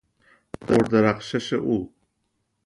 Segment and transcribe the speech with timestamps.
[0.61, 1.93] پر درخشش او